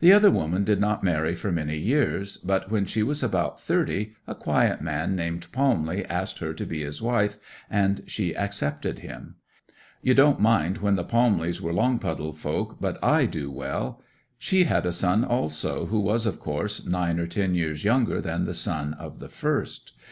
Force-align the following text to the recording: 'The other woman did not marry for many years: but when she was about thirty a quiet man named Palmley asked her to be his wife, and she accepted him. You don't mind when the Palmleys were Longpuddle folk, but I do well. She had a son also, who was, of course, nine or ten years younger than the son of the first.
'The 0.00 0.12
other 0.12 0.28
woman 0.28 0.64
did 0.64 0.80
not 0.80 1.04
marry 1.04 1.36
for 1.36 1.52
many 1.52 1.78
years: 1.78 2.36
but 2.38 2.68
when 2.68 2.84
she 2.84 3.00
was 3.00 3.22
about 3.22 3.60
thirty 3.60 4.12
a 4.26 4.34
quiet 4.34 4.80
man 4.80 5.14
named 5.14 5.46
Palmley 5.52 6.04
asked 6.06 6.40
her 6.40 6.52
to 6.52 6.66
be 6.66 6.82
his 6.82 7.00
wife, 7.00 7.38
and 7.70 8.02
she 8.08 8.34
accepted 8.36 8.98
him. 8.98 9.36
You 10.02 10.14
don't 10.14 10.40
mind 10.40 10.78
when 10.78 10.96
the 10.96 11.04
Palmleys 11.04 11.60
were 11.62 11.72
Longpuddle 11.72 12.32
folk, 12.34 12.78
but 12.80 12.98
I 13.04 13.24
do 13.26 13.52
well. 13.52 14.02
She 14.36 14.64
had 14.64 14.84
a 14.84 14.90
son 14.90 15.24
also, 15.24 15.86
who 15.86 16.00
was, 16.00 16.26
of 16.26 16.40
course, 16.40 16.84
nine 16.84 17.20
or 17.20 17.28
ten 17.28 17.54
years 17.54 17.84
younger 17.84 18.20
than 18.20 18.46
the 18.46 18.54
son 18.54 18.94
of 18.94 19.20
the 19.20 19.28
first. 19.28 19.92